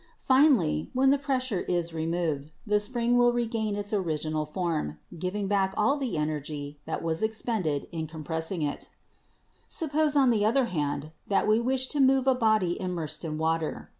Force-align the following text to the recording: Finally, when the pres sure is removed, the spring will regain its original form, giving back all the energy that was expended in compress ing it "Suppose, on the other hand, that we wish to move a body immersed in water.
Finally, 0.23 0.89
when 0.93 1.11
the 1.11 1.17
pres 1.19 1.43
sure 1.43 1.59
is 1.59 1.93
removed, 1.93 2.49
the 2.65 2.79
spring 2.79 3.19
will 3.19 3.31
regain 3.31 3.75
its 3.75 3.93
original 3.93 4.47
form, 4.47 4.97
giving 5.19 5.47
back 5.47 5.75
all 5.77 5.95
the 5.95 6.17
energy 6.17 6.79
that 6.87 7.03
was 7.03 7.21
expended 7.21 7.87
in 7.91 8.07
compress 8.07 8.51
ing 8.51 8.63
it 8.63 8.89
"Suppose, 9.69 10.15
on 10.15 10.31
the 10.31 10.43
other 10.43 10.65
hand, 10.65 11.11
that 11.27 11.47
we 11.47 11.59
wish 11.59 11.85
to 11.89 11.99
move 11.99 12.25
a 12.25 12.33
body 12.33 12.81
immersed 12.81 13.23
in 13.23 13.37
water. 13.37 13.89